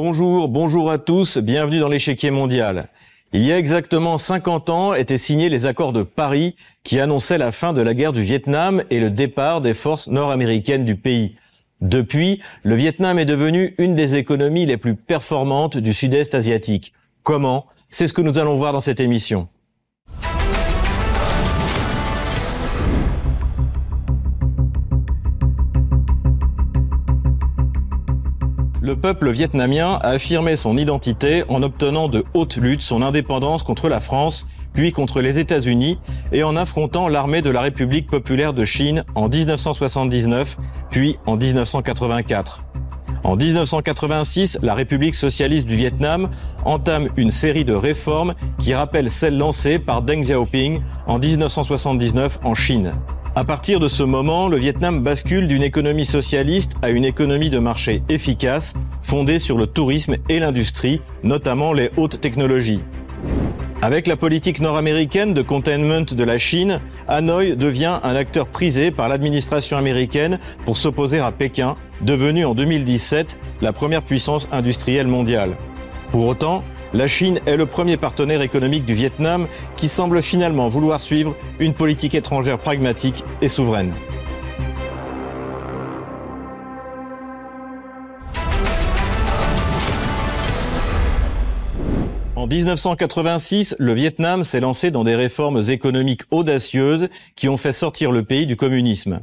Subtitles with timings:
[0.00, 2.86] Bonjour, bonjour à tous, bienvenue dans l'échiquier mondial.
[3.32, 6.54] Il y a exactement 50 ans étaient signés les accords de Paris
[6.84, 10.84] qui annonçaient la fin de la guerre du Vietnam et le départ des forces nord-américaines
[10.84, 11.34] du pays.
[11.80, 16.92] Depuis, le Vietnam est devenu une des économies les plus performantes du sud-est asiatique.
[17.24, 17.66] Comment?
[17.90, 19.48] C'est ce que nous allons voir dans cette émission.
[28.88, 33.90] Le peuple vietnamien a affirmé son identité en obtenant de haute lutte son indépendance contre
[33.90, 35.98] la France, puis contre les États-Unis,
[36.32, 40.56] et en affrontant l'armée de la République populaire de Chine en 1979,
[40.90, 42.62] puis en 1984.
[43.24, 46.30] En 1986, la République socialiste du Vietnam
[46.64, 52.54] entame une série de réformes qui rappellent celles lancées par Deng Xiaoping en 1979 en
[52.54, 52.94] Chine.
[53.34, 57.58] À partir de ce moment, le Vietnam bascule d'une économie socialiste à une économie de
[57.58, 62.82] marché efficace, fondée sur le tourisme et l'industrie, notamment les hautes technologies.
[63.80, 69.08] Avec la politique nord-américaine de containment de la Chine, Hanoï devient un acteur prisé par
[69.08, 75.56] l'administration américaine pour s'opposer à Pékin, devenu en 2017 la première puissance industrielle mondiale.
[76.10, 81.00] Pour autant, la Chine est le premier partenaire économique du Vietnam qui semble finalement vouloir
[81.00, 83.94] suivre une politique étrangère pragmatique et souveraine.
[92.36, 98.12] En 1986, le Vietnam s'est lancé dans des réformes économiques audacieuses qui ont fait sortir
[98.12, 99.20] le pays du communisme.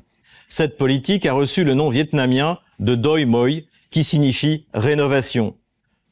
[0.50, 5.55] Cette politique a reçu le nom vietnamien de Doi Moi, qui signifie rénovation.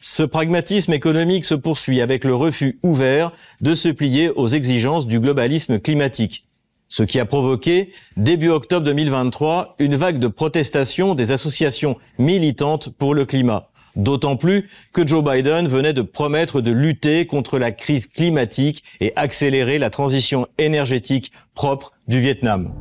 [0.05, 5.21] Ce pragmatisme économique se poursuit avec le refus ouvert de se plier aux exigences du
[5.21, 6.45] globalisme climatique.
[6.89, 13.15] Ce qui a provoqué, début octobre 2023, une vague de protestations des associations militantes pour
[13.15, 13.69] le climat.
[13.95, 19.13] D'autant plus que Joe Biden venait de promettre de lutter contre la crise climatique et
[19.15, 22.75] accélérer la transition énergétique propre du Vietnam.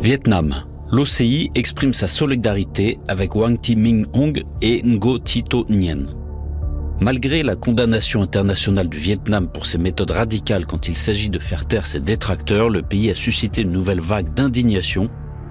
[0.00, 6.08] Vietnam, l'OCI exprime sa solidarité avec Wang Thi Minh Hong et Ngo Tito Nguyen.
[7.00, 11.64] Malgré la condamnation internationale du Vietnam pour ses méthodes radicales quand il s'agit de faire
[11.64, 15.08] taire ses détracteurs, le pays a suscité une nouvelle vague d'indignation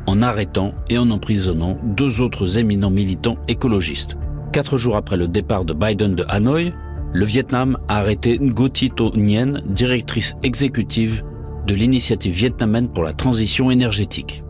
[0.07, 4.17] en arrêtant et en emprisonnant deux autres éminents militants écologistes.
[4.51, 6.73] Quatre jours après le départ de Biden de Hanoï,
[7.13, 11.23] le Vietnam a arrêté Ngo Tito Nguyen, directrice exécutive
[11.66, 14.44] de l'initiative vietnamienne pour la transition énergétique.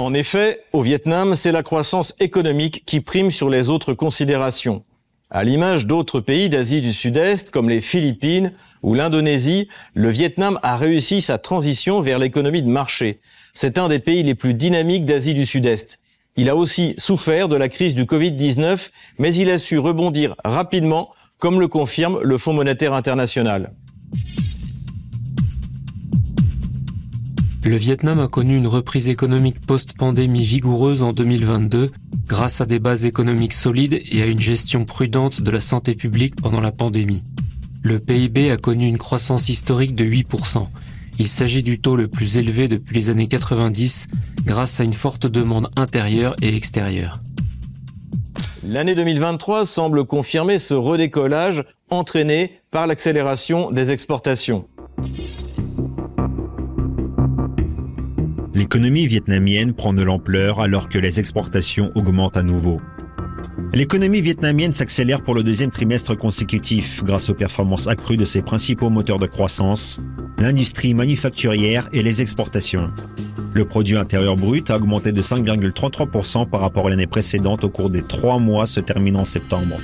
[0.00, 4.82] En effet, au Vietnam, c'est la croissance économique qui prime sur les autres considérations.
[5.28, 10.78] À l'image d'autres pays d'Asie du Sud-Est, comme les Philippines ou l'Indonésie, le Vietnam a
[10.78, 13.20] réussi sa transition vers l'économie de marché.
[13.52, 16.00] C'est un des pays les plus dynamiques d'Asie du Sud-Est.
[16.34, 18.88] Il a aussi souffert de la crise du Covid-19,
[19.18, 23.74] mais il a su rebondir rapidement, comme le confirme le Fonds monétaire international.
[27.62, 31.90] Le Vietnam a connu une reprise économique post-pandémie vigoureuse en 2022
[32.26, 36.40] grâce à des bases économiques solides et à une gestion prudente de la santé publique
[36.40, 37.22] pendant la pandémie.
[37.82, 40.68] Le PIB a connu une croissance historique de 8%.
[41.18, 44.06] Il s'agit du taux le plus élevé depuis les années 90
[44.46, 47.20] grâce à une forte demande intérieure et extérieure.
[48.66, 54.66] L'année 2023 semble confirmer ce redécollage entraîné par l'accélération des exportations.
[58.60, 62.78] L'économie vietnamienne prend de l'ampleur alors que les exportations augmentent à nouveau.
[63.72, 68.90] L'économie vietnamienne s'accélère pour le deuxième trimestre consécutif grâce aux performances accrues de ses principaux
[68.90, 69.98] moteurs de croissance,
[70.36, 72.90] l'industrie manufacturière et les exportations.
[73.54, 77.88] Le produit intérieur brut a augmenté de 5,33% par rapport à l'année précédente au cours
[77.88, 79.78] des trois mois se terminant en septembre.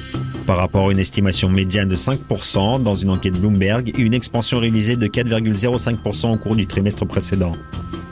[0.47, 4.61] Par rapport à une estimation médiane de 5% dans une enquête Bloomberg et une expansion
[4.61, 7.53] réalisée de 4,05% au cours du trimestre précédent.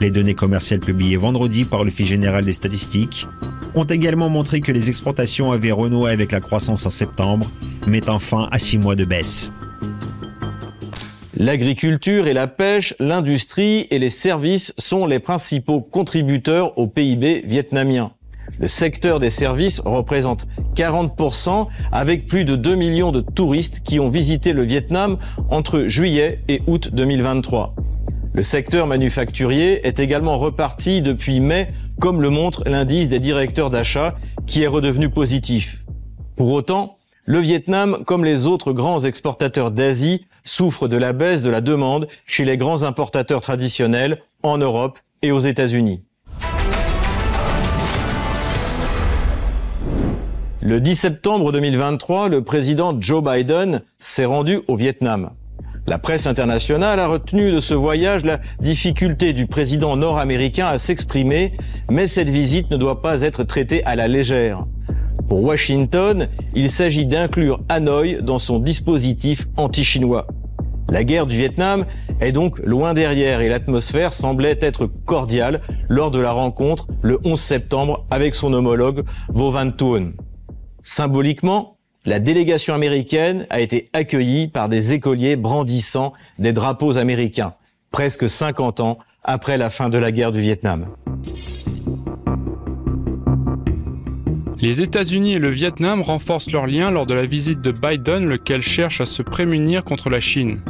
[0.01, 3.25] Les données commerciales publiées vendredi par l'Office général des statistiques
[3.73, 7.49] ont également montré que les exportations avaient renoué avec la croissance en septembre,
[7.87, 9.51] mettant fin à six mois de baisse.
[11.37, 18.11] L'agriculture et la pêche, l'industrie et les services sont les principaux contributeurs au PIB vietnamien.
[18.59, 24.09] Le secteur des services représente 40% avec plus de 2 millions de touristes qui ont
[24.09, 25.17] visité le Vietnam
[25.49, 27.75] entre juillet et août 2023.
[28.33, 31.69] Le secteur manufacturier est également reparti depuis mai,
[32.01, 34.15] comme le montre l'indice des directeurs d'achat,
[34.45, 35.85] qui est redevenu positif.
[36.35, 41.49] Pour autant, le Vietnam, comme les autres grands exportateurs d'Asie, souffre de la baisse de
[41.49, 46.03] la demande chez les grands importateurs traditionnels en Europe et aux États-Unis.
[50.65, 55.29] Le 10 septembre 2023, le président Joe Biden s'est rendu au Vietnam.
[55.85, 61.51] La presse internationale a retenu de ce voyage la difficulté du président nord-américain à s'exprimer,
[61.91, 64.65] mais cette visite ne doit pas être traitée à la légère.
[65.27, 70.25] Pour Washington, il s'agit d'inclure Hanoï dans son dispositif anti-chinois.
[70.89, 71.85] La guerre du Vietnam
[72.21, 77.39] est donc loin derrière et l'atmosphère semblait être cordiale lors de la rencontre le 11
[77.39, 79.69] septembre avec son homologue Vo Van.
[80.87, 87.55] Symboliquement, la délégation américaine a été accueillie par des écoliers brandissant des drapeaux américains,
[87.89, 90.85] presque 50 ans après la fin de la guerre du Vietnam.
[94.61, 98.61] Les États-Unis et le Vietnam renforcent leurs liens lors de la visite de Biden, lequel
[98.61, 100.61] cherche à se prémunir contre la Chine.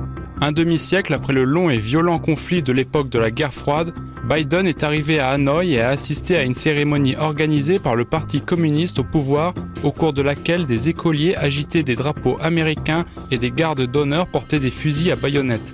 [0.42, 3.94] Un demi-siècle après le long et violent conflit de l'époque de la guerre froide,
[4.30, 8.42] Biden est arrivé à Hanoï et a assisté à une cérémonie organisée par le Parti
[8.42, 9.54] communiste au pouvoir,
[9.84, 14.60] au cours de laquelle des écoliers agitaient des drapeaux américains et des gardes d'honneur portaient
[14.60, 15.74] des fusils à baïonnettes.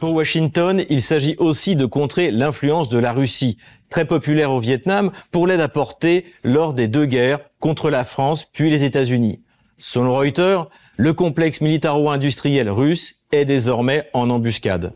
[0.00, 3.58] Pour Washington, il s'agit aussi de contrer l'influence de la Russie,
[3.90, 8.70] très populaire au Vietnam, pour l'aide apportée lors des deux guerres contre la France puis
[8.70, 9.40] les États-Unis.
[9.78, 14.92] Selon Reuters, le complexe militaro-industriel russe est désormais en embuscade.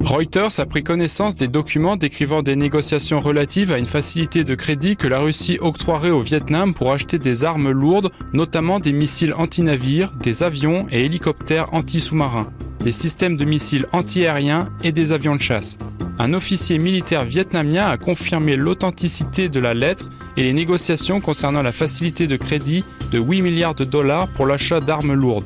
[0.00, 4.96] Reuters a pris connaissance des documents décrivant des négociations relatives à une facilité de crédit
[4.96, 10.14] que la Russie octroierait au Vietnam pour acheter des armes lourdes, notamment des missiles anti-navires,
[10.22, 12.50] des avions et hélicoptères anti-sous-marins,
[12.82, 15.76] des systèmes de missiles anti-aériens et des avions de chasse.
[16.18, 21.72] Un officier militaire vietnamien a confirmé l'authenticité de la lettre et les négociations concernant la
[21.72, 25.44] facilité de crédit de 8 milliards de dollars pour l'achat d'armes lourdes.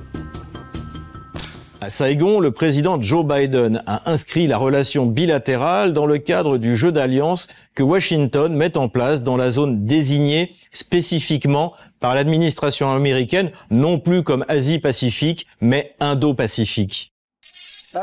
[1.81, 6.77] À Saigon, le président Joe Biden a inscrit la relation bilatérale dans le cadre du
[6.77, 13.51] jeu d'alliance que Washington met en place dans la zone désignée spécifiquement par l'administration américaine,
[13.71, 17.12] non plus comme Asie-Pacifique, mais Indo-Pacifique.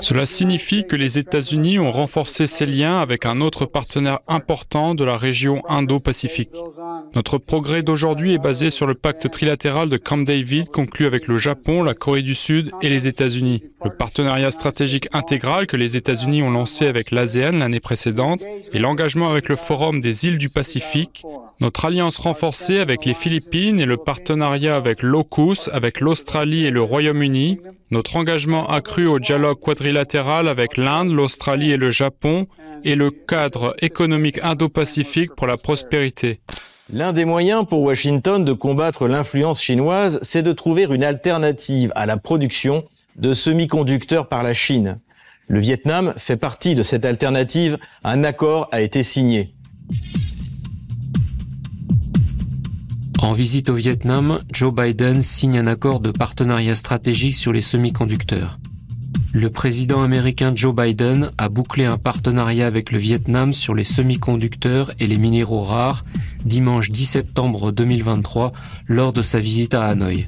[0.01, 5.03] Cela signifie que les États-Unis ont renforcé ses liens avec un autre partenaire important de
[5.03, 6.51] la région Indo-Pacifique.
[7.15, 11.37] Notre progrès d'aujourd'hui est basé sur le pacte trilatéral de Camp David conclu avec le
[11.37, 13.63] Japon, la Corée du Sud et les États-Unis.
[13.83, 18.43] Le partenariat stratégique intégral que les États-Unis ont lancé avec l'ASEAN l'année précédente
[18.73, 21.23] et l'engagement avec le Forum des îles du Pacifique,
[21.61, 26.81] notre alliance renforcée avec les Philippines et le partenariat avec l'AUKUS, avec l'Australie et le
[26.81, 27.59] Royaume-Uni,
[27.91, 32.47] notre engagement accru au dialogue quadrilatéral avec l'Inde, l'Australie et le Japon
[32.83, 36.41] et le cadre économique indo-pacifique pour la prospérité.
[36.91, 42.05] L'un des moyens pour Washington de combattre l'influence chinoise, c'est de trouver une alternative à
[42.05, 42.83] la production
[43.19, 44.99] de semi-conducteurs par la Chine.
[45.47, 47.77] Le Vietnam fait partie de cette alternative.
[48.03, 49.53] Un accord a été signé.
[53.21, 58.59] En visite au Vietnam, Joe Biden signe un accord de partenariat stratégique sur les semi-conducteurs.
[59.33, 64.91] Le président américain Joe Biden a bouclé un partenariat avec le Vietnam sur les semi-conducteurs
[64.99, 66.03] et les minéraux rares
[66.45, 68.53] dimanche 10 septembre 2023
[68.87, 70.27] lors de sa visite à Hanoï.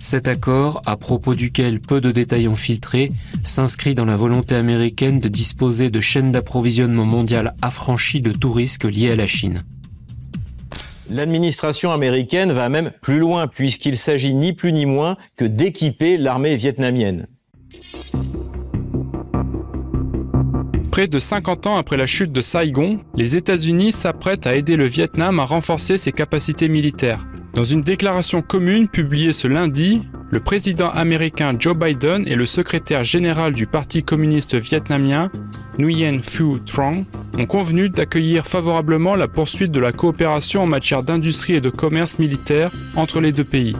[0.00, 3.10] Cet accord, à propos duquel peu de détails ont filtré,
[3.42, 8.84] s'inscrit dans la volonté américaine de disposer de chaînes d'approvisionnement mondiales affranchies de tout risque
[8.84, 9.64] lié à la Chine.
[11.10, 16.56] L'administration américaine va même plus loin puisqu'il s'agit ni plus ni moins que d'équiper l'armée
[16.56, 17.26] vietnamienne.
[20.92, 24.86] Près de 50 ans après la chute de Saigon, les États-Unis s'apprêtent à aider le
[24.86, 27.26] Vietnam à renforcer ses capacités militaires.
[27.54, 33.04] Dans une déclaration commune publiée ce lundi, le président américain Joe Biden et le secrétaire
[33.04, 35.30] général du Parti communiste vietnamien,
[35.78, 37.04] Nguyen Phu Trong,
[37.38, 42.18] ont convenu d'accueillir favorablement la poursuite de la coopération en matière d'industrie et de commerce
[42.18, 43.74] militaire entre les deux pays.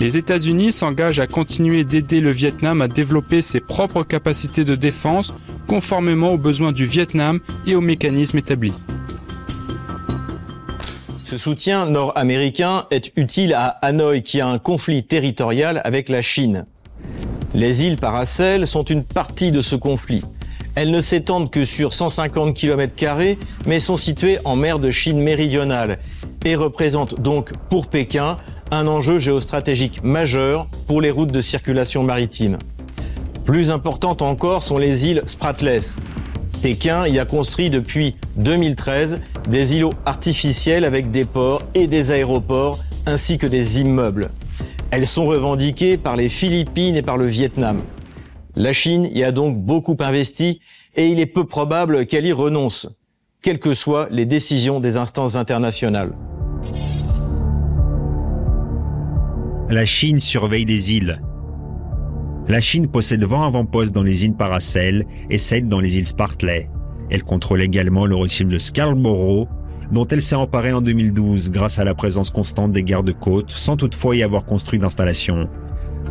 [0.00, 5.34] Les États-Unis s'engagent à continuer d'aider le Vietnam à développer ses propres capacités de défense
[5.68, 8.74] conformément aux besoins du Vietnam et aux mécanismes établis.
[11.34, 16.64] Ce soutien nord-américain est utile à Hanoï qui a un conflit territorial avec la Chine.
[17.54, 20.22] Les îles Paracel sont une partie de ce conflit.
[20.76, 22.94] Elles ne s'étendent que sur 150 km
[23.66, 25.98] mais sont situées en mer de Chine méridionale
[26.44, 28.36] et représentent donc pour Pékin
[28.70, 32.58] un enjeu géostratégique majeur pour les routes de circulation maritime.
[33.44, 35.96] Plus importantes encore sont les îles Spratless,
[36.64, 42.78] Pékin y a construit depuis 2013 des îlots artificiels avec des ports et des aéroports
[43.04, 44.30] ainsi que des immeubles.
[44.90, 47.82] Elles sont revendiquées par les Philippines et par le Vietnam.
[48.56, 50.60] La Chine y a donc beaucoup investi
[50.96, 52.88] et il est peu probable qu'elle y renonce.
[53.42, 56.14] quelles que soient les décisions des instances internationales.
[59.68, 61.20] La Chine surveille des îles.
[62.46, 66.68] La Chine possède 20 avant-postes dans les îles Paracel et 7 dans les îles Spartley.
[67.08, 69.48] Elle contrôle également le régime de Scarborough,
[69.90, 74.14] dont elle s'est emparée en 2012 grâce à la présence constante des gardes-côtes, sans toutefois
[74.16, 75.48] y avoir construit d'installation.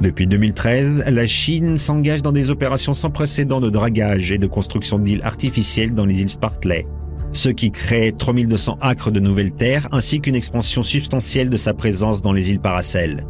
[0.02, 4.98] Depuis 2013, la Chine s'engage dans des opérations sans précédent de dragage et de construction
[4.98, 6.88] d'îles artificielles dans les îles Spartley,
[7.32, 12.24] ce qui crée 3200 acres de nouvelles terres ainsi qu'une expansion substantielle de sa présence
[12.24, 13.24] dans les îles Paracel.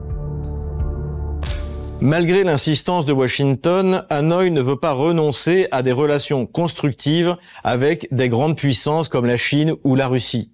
[2.05, 8.27] Malgré l'insistance de Washington, Hanoï ne veut pas renoncer à des relations constructives avec des
[8.27, 10.51] grandes puissances comme la Chine ou la Russie.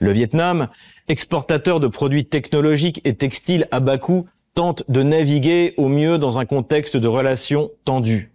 [0.00, 0.66] Le Vietnam,
[1.06, 4.26] exportateur de produits technologiques et textiles à bas coût,
[4.56, 8.32] tente de naviguer au mieux dans un contexte de relations tendues.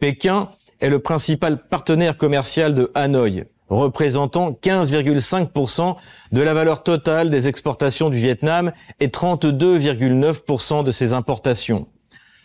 [0.00, 5.96] Pékin est le principal partenaire commercial de Hanoï, représentant 15,5%
[6.32, 11.86] de la valeur totale des exportations du Vietnam et 32,9% de ses importations.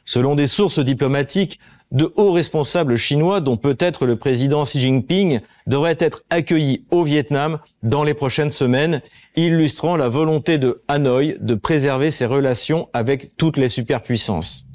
[0.06, 1.60] Selon des sources diplomatiques,
[1.92, 7.60] de hauts responsables chinois, dont peut-être le président Xi Jinping, devraient être accueillis au Vietnam
[7.84, 9.02] dans les prochaines semaines,
[9.36, 14.66] illustrant la volonté de Hanoï de préserver ses relations avec toutes les superpuissances.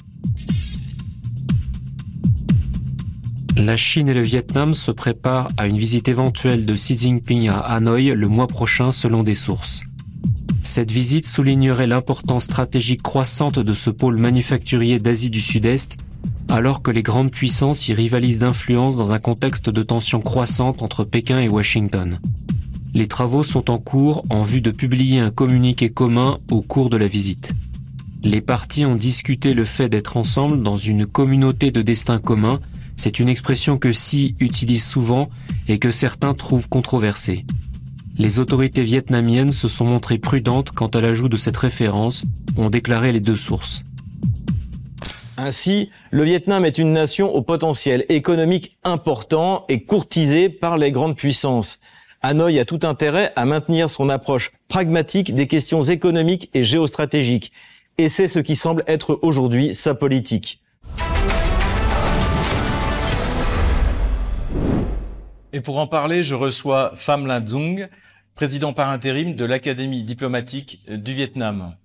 [3.64, 7.61] La Chine et le Vietnam se préparent à une visite éventuelle de Xi Jinping à
[7.61, 9.85] Hanoï le mois prochain selon des sources.
[10.62, 15.97] Cette visite soulignerait l'importance stratégique croissante de ce pôle manufacturier d'Asie du Sud-Est,
[16.50, 21.02] alors que les grandes puissances y rivalisent d'influence dans un contexte de tensions croissantes entre
[21.02, 22.21] Pékin et Washington.
[22.92, 26.99] Les travaux sont en cours en vue de publier un communiqué commun au cours de
[26.99, 27.52] la visite.
[28.23, 32.61] Les partis ont discuté le fait d'être ensemble dans une communauté de destin commun
[32.96, 35.24] c'est une expression que Xi utilise souvent
[35.68, 37.44] et que certains trouvent controversée.
[38.16, 43.10] Les autorités vietnamiennes se sont montrées prudentes quant à l'ajout de cette référence, ont déclaré
[43.10, 43.82] les deux sources.
[45.36, 51.16] Ainsi, le Vietnam est une nation au potentiel économique important et courtisée par les grandes
[51.16, 51.80] puissances.
[52.22, 57.50] Hanoï a tout intérêt à maintenir son approche pragmatique des questions économiques et géostratégiques.
[57.98, 60.60] Et c'est ce qui semble être aujourd'hui sa politique.
[65.54, 67.88] Et pour en parler, je reçois Pham La Dung,
[68.34, 71.76] président par intérim de l'Académie diplomatique du Vietnam.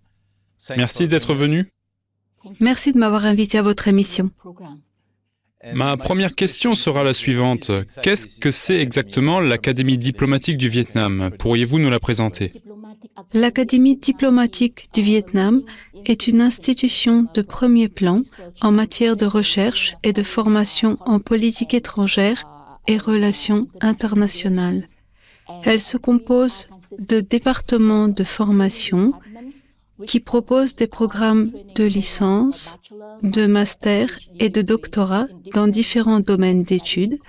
[0.76, 1.68] Merci d'être venu.
[2.60, 4.32] Merci de m'avoir invité à votre émission.
[5.76, 7.70] Ma première question sera la suivante.
[8.02, 11.30] Qu'est-ce que c'est exactement l'Académie diplomatique du Vietnam?
[11.38, 12.52] Pourriez-vous nous la présenter?
[13.34, 15.62] L'Académie diplomatique du Vietnam
[16.06, 18.24] est une institution de premier plan
[18.62, 22.48] en matière de recherche et de formation en politique étrangère
[22.90, 24.84] et relations internationales.
[25.64, 26.68] Elle se compose
[27.12, 29.14] de départements de formation
[30.08, 32.80] qui proposent des programmes de licence,
[33.22, 37.20] de master et de doctorat dans différents domaines d'études,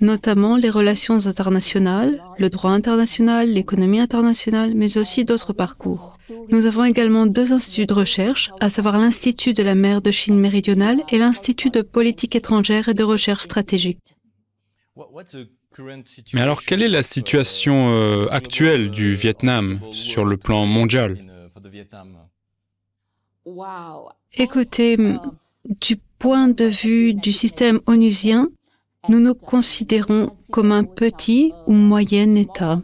[0.00, 6.16] notamment les relations internationales, le droit international, l'économie internationale, mais aussi d'autres parcours.
[6.48, 10.38] Nous avons également deux instituts de recherche, à savoir l'Institut de la mer de Chine
[10.38, 14.09] méridionale et l'Institut de politique étrangère et de recherche stratégique.
[16.34, 21.18] Mais alors, quelle est la situation euh, actuelle du Vietnam sur le plan mondial?
[24.34, 24.96] Écoutez,
[25.64, 28.48] du point de vue du système onusien,
[29.08, 32.82] nous nous considérons comme un petit ou moyen État.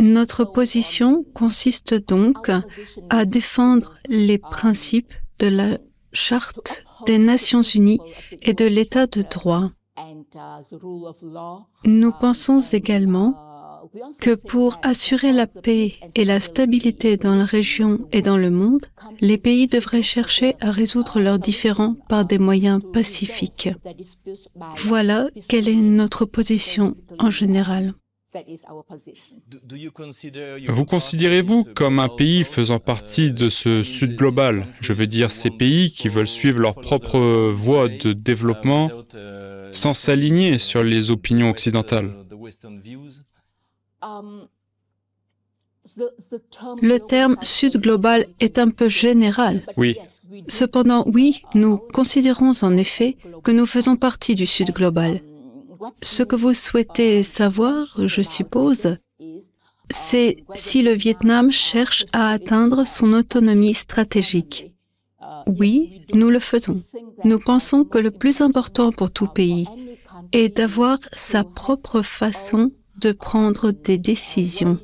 [0.00, 2.50] Notre position consiste donc
[3.10, 5.78] à défendre les principes de la
[6.12, 8.00] Charte des Nations Unies
[8.42, 9.70] et de l'État de droit.
[11.84, 13.34] Nous pensons également
[14.20, 18.86] que pour assurer la paix et la stabilité dans la région et dans le monde,
[19.20, 23.70] les pays devraient chercher à résoudre leurs différends par des moyens pacifiques.
[24.76, 27.94] Voilà quelle est notre position en général.
[30.68, 34.66] Vous considérez-vous comme un pays faisant partie de ce Sud global?
[34.80, 37.18] Je veux dire ces pays qui veulent suivre leur propre
[37.52, 38.90] voie de développement
[39.72, 42.10] sans s'aligner sur les opinions occidentales
[46.82, 49.60] Le terme Sud global est un peu général.
[49.76, 49.96] Oui.
[50.48, 55.22] Cependant, oui, nous considérons en effet que nous faisons partie du Sud global.
[56.02, 58.96] Ce que vous souhaitez savoir, je suppose,
[59.90, 64.72] c'est si le Vietnam cherche à atteindre son autonomie stratégique.
[65.46, 66.82] Oui, nous le faisons.
[67.24, 69.66] Nous pensons que le plus important pour tout pays,
[70.32, 74.78] et d'avoir sa propre façon de prendre des décisions.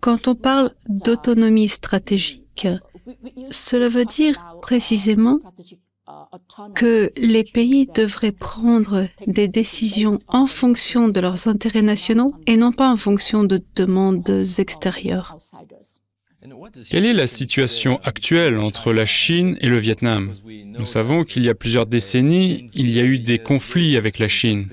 [0.00, 2.68] Quand on parle d'autonomie stratégique,
[3.50, 5.38] cela veut dire précisément
[6.74, 12.72] que les pays devraient prendre des décisions en fonction de leurs intérêts nationaux et non
[12.72, 15.36] pas en fonction de demandes extérieures.
[16.90, 20.34] Quelle est la situation actuelle entre la Chine et le Vietnam?
[20.78, 24.28] Nous savons qu'il y a plusieurs décennies, il y a eu des conflits avec la
[24.28, 24.68] Chine.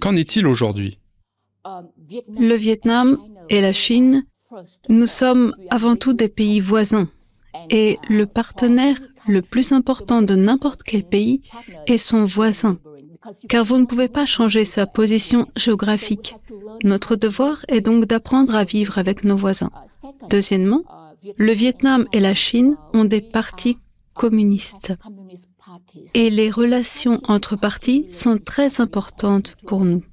[0.00, 0.98] Qu'en est-il aujourd'hui?
[2.38, 4.24] Le Vietnam et la Chine,
[4.88, 7.08] nous sommes avant tout des pays voisins
[7.68, 8.96] et le partenaire
[9.28, 11.42] le plus important de n'importe quel pays
[11.86, 12.78] est son voisin,
[13.48, 16.34] car vous ne pouvez pas changer sa position géographique.
[16.82, 19.70] Notre devoir est donc d'apprendre à vivre avec nos voisins.
[20.28, 20.82] Deuxièmement,
[21.36, 23.78] le Vietnam et la Chine ont des partis
[24.14, 24.92] communistes.
[26.14, 30.04] Et les relations entre partis sont très importantes pour nous.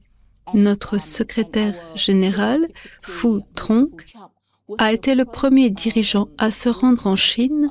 [0.53, 2.59] Notre secrétaire général,
[3.01, 3.89] Fu Trong,
[4.77, 7.69] a été le premier dirigeant à se rendre en Chine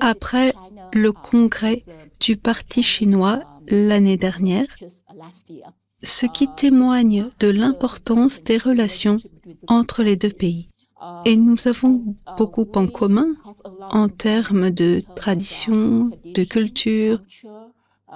[0.00, 0.54] après
[0.92, 1.82] le congrès
[2.20, 4.66] du Parti chinois l'année dernière,
[6.02, 9.16] ce qui témoigne de l'importance des relations
[9.66, 10.68] entre les deux pays.
[11.24, 13.26] Et nous avons beaucoup en commun
[13.80, 17.20] en termes de tradition, de culture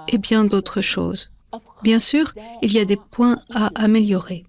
[0.07, 1.31] et bien d'autres choses.
[1.83, 4.45] Bien sûr, il y a des points à améliorer.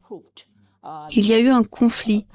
[1.13, 2.27] Il y a eu un conflit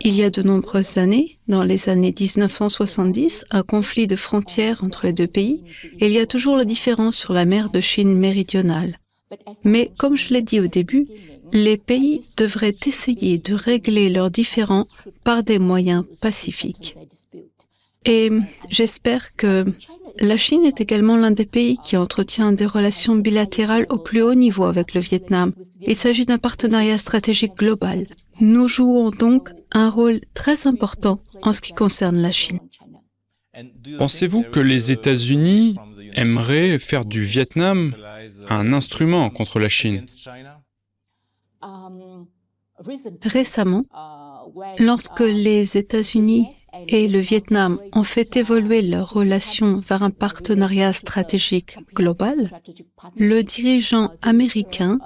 [0.00, 5.06] il y a de nombreuses années, dans les années 1970, un conflit de frontières entre
[5.06, 5.64] les deux pays,
[6.00, 8.98] et il y a toujours la différence sur la mer de Chine méridionale.
[9.64, 11.08] Mais comme je l'ai dit au début,
[11.52, 14.86] les pays devraient essayer de régler leurs différends
[15.24, 16.96] par des moyens pacifiques.
[18.06, 18.30] Et
[18.70, 19.64] j'espère que
[20.20, 24.34] la Chine est également l'un des pays qui entretient des relations bilatérales au plus haut
[24.34, 25.52] niveau avec le Vietnam.
[25.80, 28.06] Il s'agit d'un partenariat stratégique global.
[28.40, 32.60] Nous jouons donc un rôle très important en ce qui concerne la Chine.
[33.98, 35.76] Pensez-vous que les États-Unis
[36.14, 37.94] aimeraient faire du Vietnam
[38.50, 40.04] un instrument contre la Chine?
[43.22, 43.84] Récemment,
[44.78, 46.48] lorsque les États-Unis
[46.88, 52.50] et le Vietnam ont fait évoluer leurs relations vers un partenariat stratégique global,
[53.16, 54.98] le dirigeant américain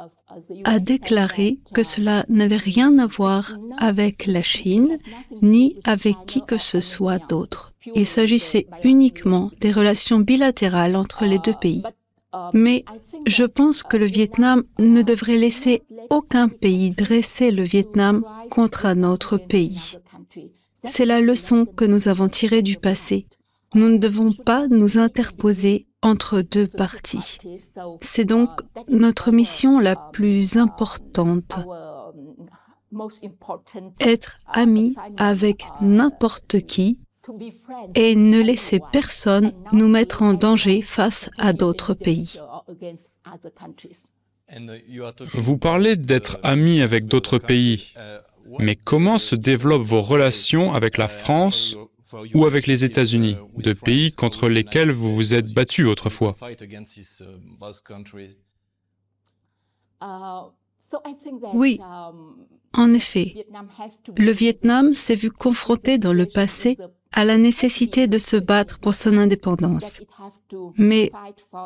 [0.64, 4.96] a déclaré que cela n'avait rien à voir avec la Chine
[5.42, 7.72] ni avec qui que ce soit d'autre.
[7.94, 11.82] Il s'agissait uniquement des relations bilatérales entre les deux pays.
[12.52, 12.84] Mais
[13.26, 19.02] je pense que le Vietnam ne devrait laisser aucun pays dresser le Vietnam contre un
[19.02, 19.98] autre pays.
[20.84, 23.26] C'est la leçon que nous avons tirée du passé.
[23.74, 27.38] Nous ne devons pas nous interposer entre deux parties.
[28.00, 28.48] C'est donc
[28.88, 31.56] notre mission la plus importante.
[34.00, 37.00] Être ami avec n'importe qui
[37.94, 42.38] et ne laisser personne nous mettre en danger face à d'autres pays.
[45.34, 47.94] Vous parlez d'être ami avec d'autres pays,
[48.58, 51.76] mais comment se développent vos relations avec la France
[52.34, 56.34] ou avec les États-Unis, deux pays contre lesquels vous vous êtes battu autrefois?
[61.52, 61.80] Oui,
[62.72, 63.46] en effet,
[64.16, 66.78] le Vietnam s'est vu confronté dans le passé
[67.12, 70.02] à la nécessité de se battre pour son indépendance.
[70.76, 71.10] Mais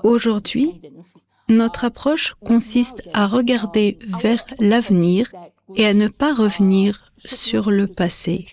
[0.02, 0.80] aujourd'hui,
[1.48, 5.32] notre approche consiste à regarder vers l'avenir
[5.74, 8.46] et à ne pas revenir sur le passé.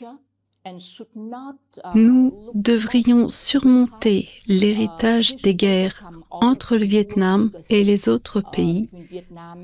[1.96, 8.90] Nous devrions surmonter l'héritage des guerres entre le Vietnam et les autres pays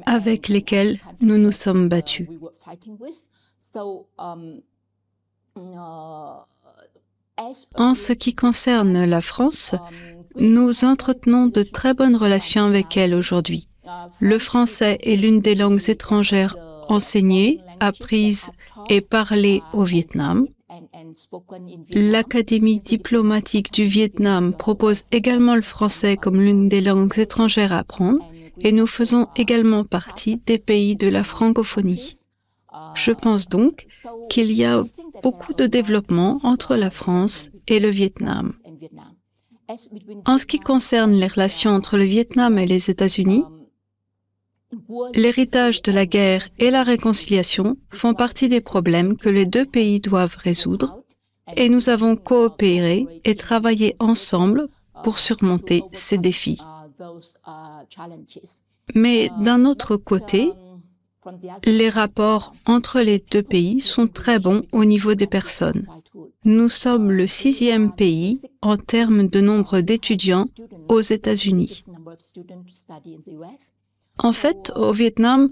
[0.05, 2.27] avec lesquels nous nous sommes battus.
[7.75, 9.75] En ce qui concerne la France,
[10.37, 13.67] nous entretenons de très bonnes relations avec elle aujourd'hui.
[14.19, 16.55] Le français est l'une des langues étrangères
[16.87, 18.49] enseignées, apprises
[18.89, 20.47] et parlées au Vietnam.
[21.91, 28.19] L'Académie diplomatique du Vietnam propose également le français comme l'une des langues étrangères à apprendre
[28.59, 32.24] et nous faisons également partie des pays de la francophonie.
[32.95, 33.87] Je pense donc
[34.29, 34.83] qu'il y a
[35.23, 38.53] beaucoup de développement entre la France et le Vietnam.
[40.25, 43.43] En ce qui concerne les relations entre le Vietnam et les États-Unis,
[45.13, 49.99] L'héritage de la guerre et la réconciliation font partie des problèmes que les deux pays
[49.99, 51.03] doivent résoudre
[51.55, 54.67] et nous avons coopéré et travaillé ensemble
[55.03, 56.59] pour surmonter ces défis.
[58.95, 60.51] Mais d'un autre côté,
[61.65, 65.87] les rapports entre les deux pays sont très bons au niveau des personnes.
[66.43, 70.45] Nous sommes le sixième pays en termes de nombre d'étudiants
[70.89, 71.85] aux États-Unis.
[74.17, 75.49] En fait, au Vietnam,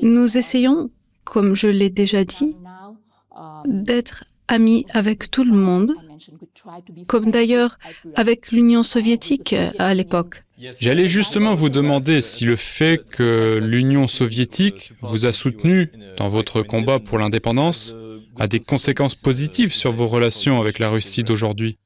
[0.00, 0.90] nous essayons,
[1.24, 2.56] comme je l'ai déjà dit,
[3.66, 5.94] d'être amis avec tout le monde,
[7.06, 7.78] comme d'ailleurs
[8.14, 10.44] avec l'Union soviétique à l'époque.
[10.80, 16.62] J'allais justement vous demander si le fait que l'Union soviétique vous a soutenu dans votre
[16.62, 17.96] combat pour l'indépendance
[18.36, 21.78] a des conséquences positives sur vos relations avec la Russie d'aujourd'hui.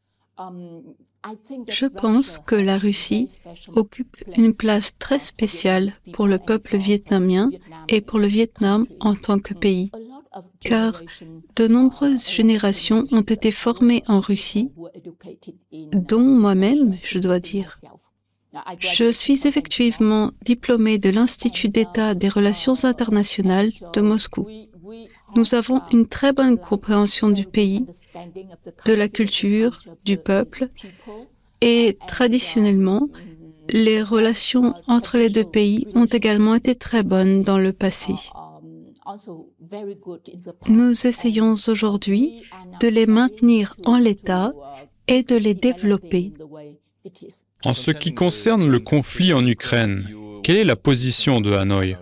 [1.69, 3.29] Je pense que la Russie
[3.75, 7.51] occupe une place très spéciale pour le peuple vietnamien
[7.89, 9.91] et pour le Vietnam en tant que pays,
[10.61, 11.01] car
[11.57, 14.71] de nombreuses générations ont été formées en Russie,
[15.93, 17.79] dont moi-même, je dois dire.
[18.79, 24.47] Je suis effectivement diplômée de l'Institut d'État des relations internationales de Moscou.
[25.37, 27.87] Nous avons une très bonne compréhension du pays,
[28.87, 30.69] de la culture, du peuple,
[31.61, 33.09] et traditionnellement,
[33.71, 38.15] les relations entre les deux pays ont également été très bonnes dans le passé.
[40.69, 42.43] Nous essayons aujourd'hui
[42.81, 44.53] de les maintenir en l'état
[45.09, 46.33] et de les développer.
[47.65, 50.09] En ce qui concerne le conflit en Ukraine,
[50.43, 51.97] quelle est la position de Hanoï?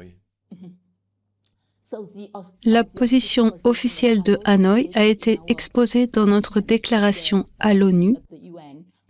[2.65, 8.17] La position officielle de Hanoï a été exposée dans notre déclaration à l'ONU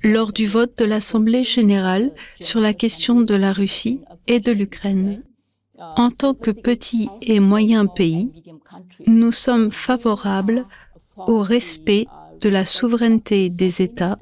[0.02, 5.22] lors du vote de l'Assemblée générale sur la question de la Russie et de l'Ukraine.
[5.78, 8.30] En tant que petit et moyen pays,
[9.06, 10.66] nous sommes favorables
[11.16, 12.06] au respect
[12.40, 14.18] de la souveraineté des États,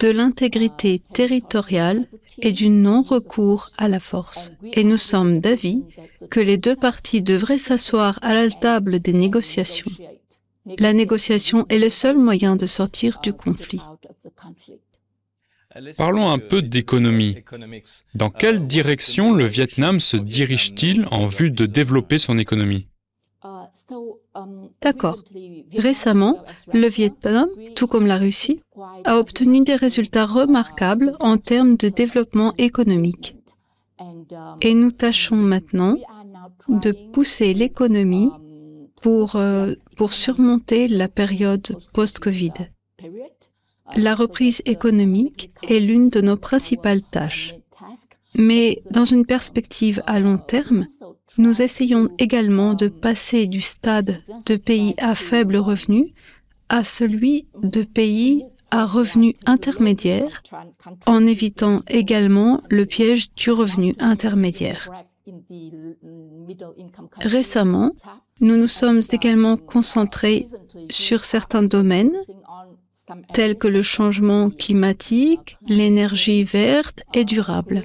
[0.00, 2.06] de l'intégrité territoriale
[2.38, 4.52] et du non-recours à la force.
[4.72, 5.82] Et nous sommes d'avis
[6.30, 9.90] que les deux parties devraient s'asseoir à la table des négociations.
[10.78, 13.80] La négociation est le seul moyen de sortir du conflit.
[15.96, 17.36] Parlons un peu d'économie.
[18.14, 22.88] Dans quelle direction le Vietnam se dirige-t-il en vue de développer son économie?
[24.82, 25.22] D'accord.
[25.76, 28.60] Récemment, le Vietnam, tout comme la Russie,
[29.04, 33.36] a obtenu des résultats remarquables en termes de développement économique.
[34.60, 35.96] Et nous tâchons maintenant
[36.68, 38.30] de pousser l'économie
[39.00, 42.52] pour, euh, pour surmonter la période post-Covid.
[43.96, 47.54] La reprise économique est l'une de nos principales tâches.
[48.38, 50.86] Mais dans une perspective à long terme,
[51.36, 56.14] nous essayons également de passer du stade de pays à faible revenu
[56.68, 60.42] à celui de pays à revenu intermédiaire,
[61.06, 64.90] en évitant également le piège du revenu intermédiaire.
[67.20, 67.92] Récemment,
[68.40, 70.46] nous nous sommes également concentrés
[70.90, 72.16] sur certains domaines
[73.32, 77.84] tels que le changement climatique, l'énergie verte et durable.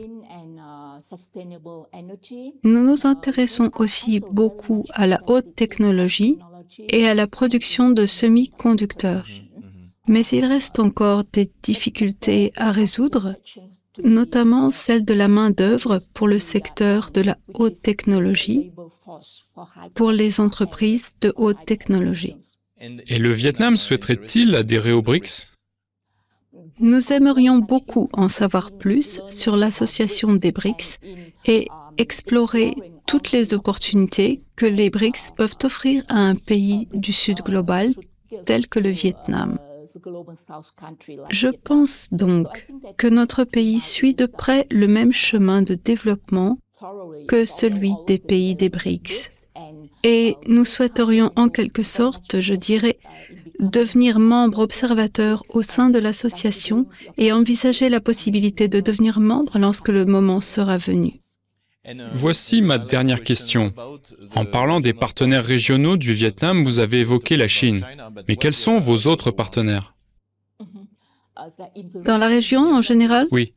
[2.63, 6.37] Nous nous intéressons aussi beaucoup à la haute technologie
[6.89, 9.27] et à la production de semi-conducteurs.
[10.07, 13.35] Mais il reste encore des difficultés à résoudre,
[14.03, 18.73] notamment celle de la main-d'œuvre pour le secteur de la haute technologie,
[19.93, 22.35] pour les entreprises de haute technologie.
[22.81, 25.52] Et le Vietnam souhaiterait-il adhérer aux BRICS?
[26.79, 30.97] Nous aimerions beaucoup en savoir plus sur l'association des BRICS
[31.45, 37.39] et explorer toutes les opportunités que les BRICS peuvent offrir à un pays du Sud
[37.41, 37.93] global
[38.45, 39.59] tel que le Vietnam.
[41.29, 46.57] Je pense donc que notre pays suit de près le même chemin de développement
[47.27, 49.29] que celui des pays des BRICS.
[50.03, 52.97] Et nous souhaiterions en quelque sorte, je dirais,
[53.63, 56.85] devenir membre observateur au sein de l'association
[57.17, 61.19] et envisager la possibilité de devenir membre lorsque le moment sera venu.
[62.13, 63.73] Voici ma dernière question.
[64.35, 67.85] En parlant des partenaires régionaux du Vietnam, vous avez évoqué la Chine.
[68.27, 69.93] Mais quels sont vos autres partenaires?
[72.05, 73.53] Dans la région en général, oui.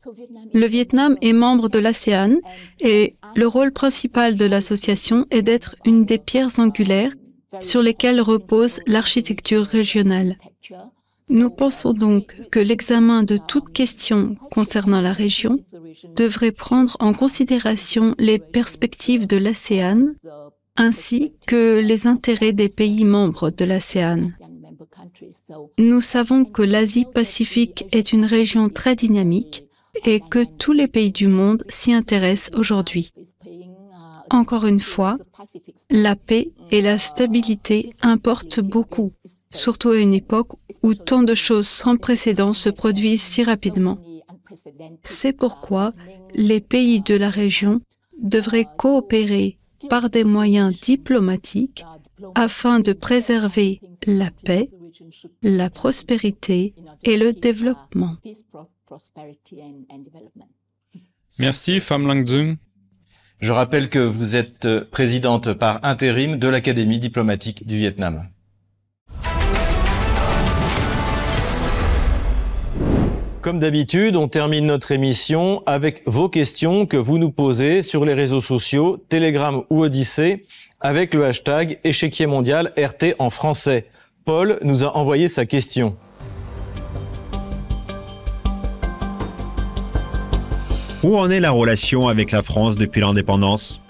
[0.53, 2.37] le Vietnam est membre de l'ASEAN
[2.81, 7.13] et le rôle principal de l'association est d'être une des pierres angulaires
[7.61, 10.37] sur lesquelles repose l'architecture régionale.
[11.29, 15.59] Nous pensons donc que l'examen de toute question concernant la région
[16.15, 20.11] devrait prendre en considération les perspectives de l'ASEAN
[20.77, 24.29] ainsi que les intérêts des pays membres de l'ASEAN.
[25.77, 29.65] Nous savons que l'Asie-Pacifique est une région très dynamique
[30.05, 33.11] et que tous les pays du monde s'y intéressent aujourd'hui.
[34.29, 35.17] Encore une fois,
[35.89, 39.11] la paix et la stabilité importent beaucoup,
[39.51, 43.97] surtout à une époque où tant de choses sans précédent se produisent si rapidement.
[45.03, 45.93] C'est pourquoi
[46.33, 47.79] les pays de la région
[48.21, 49.57] devraient coopérer
[49.89, 51.83] par des moyens diplomatiques
[52.35, 54.67] afin de préserver la paix,
[55.41, 58.17] la prospérité et le développement.
[61.39, 62.57] Merci, Pham Lang
[63.39, 68.25] Je rappelle que vous êtes présidente par intérim de l'Académie diplomatique du Vietnam.
[73.41, 78.15] Comme d'habitude, on termine notre émission avec vos questions que vous nous posez sur les
[78.15, 80.43] réseaux sociaux, Telegram ou Odyssée,
[80.81, 83.85] avec le hashtag échiquier mondial RT en français.
[84.25, 85.95] Paul nous a envoyé sa question.
[91.03, 93.81] Où en est la relation avec la France depuis l'indépendance?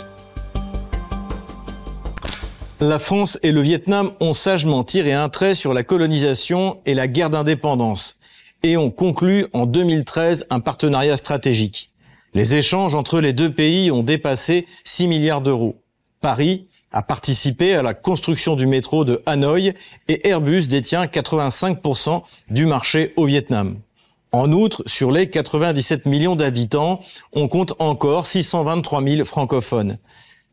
[2.82, 7.08] La France et le Vietnam ont sagement tiré un trait sur la colonisation et la
[7.08, 8.20] guerre d'indépendance
[8.62, 11.92] et ont conclu en 2013 un partenariat stratégique.
[12.34, 15.82] Les échanges entre les deux pays ont dépassé 6 milliards d'euros.
[16.20, 19.74] Paris a participé à la construction du métro de Hanoï
[20.10, 23.78] et Airbus détient 85% du marché au Vietnam.
[24.32, 27.00] En outre, sur les 97 millions d'habitants,
[27.34, 29.98] on compte encore 623 000 francophones.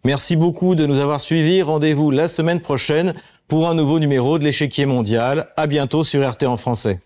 [0.05, 1.63] Merci beaucoup de nous avoir suivis.
[1.63, 3.15] Rendez-vous la semaine prochaine
[3.49, 5.49] pour un nouveau numéro de l'échiquier mondial.
[5.57, 7.01] À bientôt sur RT en français.